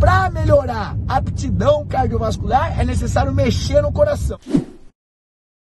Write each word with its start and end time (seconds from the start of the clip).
para 0.00 0.30
melhorar 0.30 0.96
a 1.06 1.16
aptidão 1.18 1.86
cardiovascular 1.86 2.80
é 2.80 2.84
necessário 2.84 3.34
mexer 3.34 3.82
no 3.82 3.92
coração. 3.92 4.38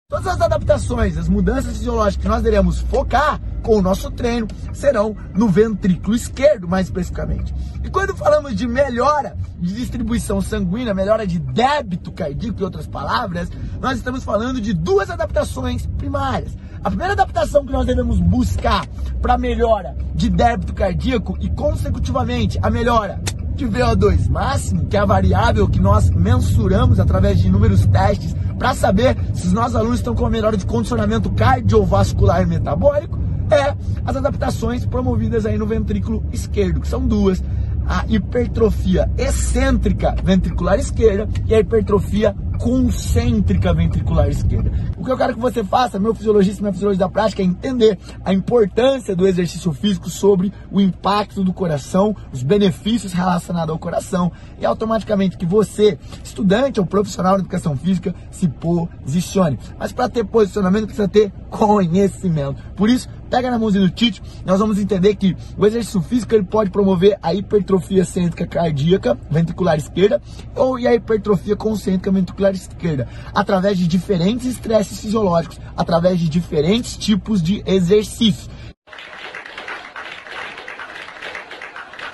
Todas 0.08 0.26
as 0.26 0.40
adaptações, 0.40 1.16
as 1.16 1.28
mudanças 1.28 1.78
fisiológicas 1.78 2.22
que 2.22 2.28
nós 2.28 2.44
iremos 2.44 2.80
focar 2.82 3.40
com 3.62 3.78
o 3.78 3.82
nosso 3.82 4.10
treino 4.10 4.46
serão 4.72 5.16
no 5.34 5.48
ventrículo 5.48 6.14
esquerdo, 6.14 6.68
mais 6.68 6.86
especificamente. 6.86 7.52
E 7.82 7.90
quando 7.90 8.14
falamos 8.14 8.54
de 8.54 8.68
melhora 8.68 9.36
de 9.58 9.74
distribuição 9.74 10.40
sanguínea, 10.40 10.94
melhora 10.94 11.26
de 11.26 11.38
débito 11.38 12.12
cardíaco, 12.12 12.60
em 12.60 12.64
outras 12.64 12.86
palavras, 12.86 13.48
nós 13.80 13.96
estamos 13.96 14.22
falando 14.22 14.60
de 14.60 14.72
duas 14.72 15.10
adaptações 15.10 15.86
primárias. 15.98 16.56
A 16.84 16.90
primeira 16.90 17.14
adaptação 17.14 17.64
que 17.64 17.72
nós 17.72 17.86
devemos 17.86 18.20
buscar 18.20 18.86
para 19.20 19.38
melhora 19.38 19.96
de 20.14 20.28
débito 20.28 20.74
cardíaco 20.74 21.36
e, 21.40 21.48
consecutivamente, 21.48 22.58
a 22.62 22.68
melhora 22.70 23.20
de 23.54 23.66
VO2 23.66 24.28
máximo, 24.28 24.86
que 24.86 24.96
é 24.96 25.00
a 25.00 25.04
variável 25.04 25.68
que 25.68 25.80
nós 25.80 26.10
mensuramos 26.10 26.98
através 26.98 27.38
de 27.38 27.48
inúmeros 27.48 27.86
testes 27.86 28.34
para 28.58 28.74
saber 28.74 29.16
se 29.34 29.46
os 29.46 29.52
nossos 29.52 29.76
alunos 29.76 29.98
estão 29.98 30.14
com 30.14 30.24
a 30.24 30.30
melhora 30.30 30.56
de 30.56 30.64
condicionamento 30.64 31.30
cardiovascular 31.30 32.42
e 32.42 32.46
metabólico, 32.46 33.18
é 33.50 33.74
as 34.04 34.16
adaptações 34.16 34.86
promovidas 34.86 35.44
aí 35.44 35.58
no 35.58 35.66
ventrículo 35.66 36.24
esquerdo, 36.32 36.80
que 36.80 36.88
são 36.88 37.06
duas. 37.06 37.42
A 37.84 38.04
hipertrofia 38.08 39.10
excêntrica 39.18 40.14
ventricular 40.22 40.78
esquerda 40.78 41.28
e 41.46 41.54
a 41.54 41.58
hipertrofia 41.58 42.34
concêntrica 42.62 43.74
ventricular 43.74 44.28
esquerda. 44.28 44.70
O 44.96 45.04
que 45.04 45.10
eu 45.10 45.16
quero 45.16 45.34
que 45.34 45.40
você 45.40 45.64
faça, 45.64 45.98
meu 45.98 46.14
fisiologista, 46.14 46.62
minha 46.62 46.72
fisiologista 46.72 47.04
da 47.04 47.10
prática, 47.10 47.42
é 47.42 47.44
entender 47.44 47.98
a 48.24 48.32
importância 48.32 49.16
do 49.16 49.26
exercício 49.26 49.72
físico 49.72 50.08
sobre 50.08 50.52
o 50.70 50.80
impacto 50.80 51.42
do 51.42 51.52
coração, 51.52 52.14
os 52.32 52.44
benefícios 52.44 53.12
relacionados 53.12 53.72
ao 53.72 53.78
coração 53.80 54.30
e 54.60 54.64
automaticamente 54.64 55.36
que 55.36 55.44
você, 55.44 55.98
estudante 56.22 56.78
ou 56.78 56.86
profissional 56.86 57.34
de 57.34 57.40
educação 57.40 57.76
física, 57.76 58.14
se 58.30 58.46
posicione. 58.46 59.58
Mas 59.76 59.92
para 59.92 60.08
ter 60.08 60.24
posicionamento 60.24 60.84
precisa 60.84 61.08
ter 61.08 61.32
conhecimento. 61.50 62.62
Por 62.76 62.88
isso, 62.88 63.08
pega 63.28 63.50
na 63.50 63.58
mãozinha 63.58 63.84
do 63.84 63.90
Tite, 63.90 64.22
nós 64.44 64.60
vamos 64.60 64.78
entender 64.78 65.16
que 65.16 65.34
o 65.56 65.66
exercício 65.66 66.00
físico 66.02 66.34
ele 66.34 66.44
pode 66.44 66.70
promover 66.70 67.18
a 67.22 67.34
hipertrofia 67.34 68.04
cêntrica 68.04 68.46
cardíaca 68.46 69.18
ventricular 69.30 69.76
esquerda 69.76 70.20
ou 70.54 70.78
e 70.78 70.86
a 70.86 70.94
hipertrofia 70.94 71.56
concêntrica 71.56 72.12
ventricular 72.12 72.51
esquerda, 72.56 73.08
através 73.34 73.78
de 73.78 73.86
diferentes 73.86 74.46
estresses 74.46 75.00
fisiológicos, 75.00 75.60
através 75.76 76.18
de 76.18 76.28
diferentes 76.28 76.96
tipos 76.96 77.42
de 77.42 77.62
exercícios. 77.66 78.50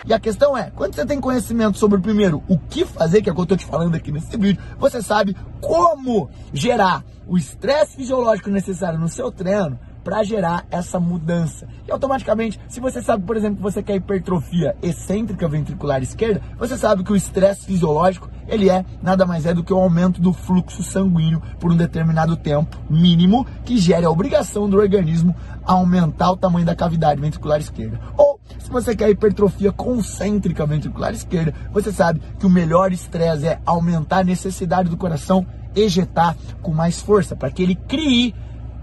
E 0.09 0.13
a 0.15 0.19
questão 0.19 0.57
é, 0.57 0.71
quando 0.75 0.95
você 0.95 1.05
tem 1.05 1.21
conhecimento 1.21 1.77
sobre, 1.77 2.01
primeiro, 2.01 2.43
o 2.49 2.59
que 2.59 2.87
fazer, 2.87 3.21
que 3.21 3.29
é 3.29 3.33
o 3.33 3.35
que 3.35 3.41
eu 3.41 3.43
estou 3.43 3.59
te 3.59 3.67
falando 3.67 3.95
aqui 3.95 4.11
nesse 4.11 4.39
vídeo, 4.39 4.63
você 4.79 5.03
sabe 5.03 5.37
como 5.61 6.31
gerar 6.51 7.05
o 7.27 7.37
estresse 7.37 7.95
fisiológico 7.95 8.49
necessário 8.49 8.99
no 8.99 9.09
seu 9.09 9.31
treino 9.31 9.79
para 10.09 10.23
gerar 10.23 10.65
essa 10.71 10.99
mudança. 10.99 11.69
E 11.87 11.93
automaticamente, 11.93 12.59
se 12.67 12.81
você 12.81 13.03
sabe, 13.03 13.27
por 13.27 13.37
exemplo, 13.37 13.59
que 13.59 13.63
você 13.63 13.83
quer 13.83 13.97
hipertrofia 13.97 14.75
excêntrica 14.81 15.47
ventricular 15.47 16.03
esquerda, 16.03 16.41
você 16.59 16.79
sabe 16.79 17.05
que 17.05 17.13
o 17.13 17.17
estresse 17.17 17.67
fisiológico, 17.67 18.31
ele 18.49 18.71
é 18.71 18.87
nada 19.03 19.27
mais 19.27 19.45
é 19.45 19.53
do 19.53 19.63
que 19.63 19.71
o 19.71 19.77
aumento 19.77 20.19
do 20.19 20.33
fluxo 20.33 20.83
sanguíneo 20.83 21.43
por 21.61 21.71
um 21.71 21.77
determinado 21.77 22.39
tempo 22.39 22.79
mínimo, 22.89 23.47
que 23.67 23.77
gere 23.77 24.07
a 24.07 24.11
obrigação 24.11 24.67
do 24.67 24.79
organismo 24.79 25.37
aumentar 25.63 26.33
o 26.33 26.39
tamanho 26.39 26.65
da 26.65 26.75
cavidade 26.75 27.21
ventricular 27.21 27.61
esquerda. 27.61 28.01
Ou 28.17 28.41
se 28.59 28.71
você 28.71 28.97
quer 28.97 29.11
hipertrofia 29.11 29.71
concêntrica 29.73 30.65
ventricular 30.65 31.13
esquerda, 31.13 31.53
você 31.71 31.93
sabe 31.93 32.23
que 32.39 32.47
o 32.47 32.51
melhor 32.51 32.93
estresse 32.93 33.47
é 33.47 33.61
aumentar 33.67 34.21
a 34.21 34.25
necessidade 34.25 34.89
do 34.89 34.97
coração 34.97 35.47
ejetar 35.77 36.35
com 36.63 36.73
mais 36.73 36.99
força, 36.99 37.37
para 37.37 37.51
que 37.51 37.63
ele 37.63 37.75
crie 37.75 38.35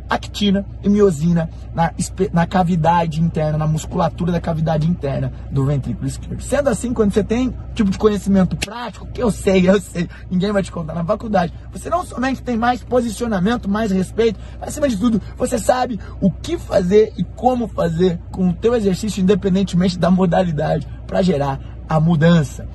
actina 0.09 0.65
e 0.83 0.89
miosina 0.89 1.49
na, 1.73 1.91
na 2.31 2.45
cavidade 2.45 3.21
interna, 3.21 3.57
na 3.57 3.67
musculatura 3.67 4.31
da 4.31 4.39
cavidade 4.39 4.87
interna 4.87 5.31
do 5.51 5.65
ventrículo 5.65 6.07
esquerdo. 6.07 6.41
Sendo 6.41 6.69
assim, 6.69 6.93
quando 6.93 7.13
você 7.13 7.23
tem 7.23 7.53
tipo 7.73 7.89
de 7.89 7.97
conhecimento 7.97 8.55
prático, 8.55 9.07
que 9.07 9.21
eu 9.21 9.31
sei, 9.31 9.67
eu 9.69 9.79
sei, 9.81 10.07
ninguém 10.29 10.51
vai 10.51 10.63
te 10.63 10.71
contar 10.71 10.93
na 10.93 11.03
faculdade, 11.03 11.53
você 11.71 11.89
não 11.89 12.05
somente 12.05 12.41
tem 12.41 12.55
mais 12.55 12.83
posicionamento, 12.83 13.69
mais 13.69 13.91
respeito, 13.91 14.39
mas 14.59 14.69
acima 14.69 14.87
de 14.87 14.97
tudo, 14.97 15.21
você 15.37 15.57
sabe 15.57 15.99
o 16.21 16.31
que 16.31 16.57
fazer 16.57 17.13
e 17.17 17.23
como 17.23 17.67
fazer 17.67 18.19
com 18.31 18.49
o 18.49 18.53
teu 18.53 18.75
exercício, 18.75 19.21
independentemente 19.21 19.97
da 19.97 20.11
modalidade, 20.11 20.87
para 21.07 21.21
gerar 21.21 21.59
a 21.87 21.99
mudança, 21.99 22.67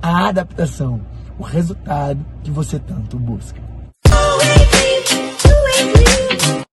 a 0.00 0.28
adaptação, 0.28 1.00
o 1.38 1.42
resultado 1.42 2.24
que 2.42 2.50
você 2.50 2.78
tanto 2.78 3.18
busca. 3.18 3.73